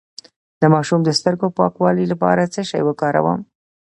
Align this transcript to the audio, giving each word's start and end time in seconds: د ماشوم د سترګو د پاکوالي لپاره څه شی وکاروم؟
د 0.61 0.63
ماشوم 0.73 0.99
د 1.03 1.09
سترګو 1.19 1.47
د 1.51 1.55
پاکوالي 1.59 2.05
لپاره 2.13 2.51
څه 2.53 2.61
شی 2.69 2.81
وکاروم؟ 2.85 3.39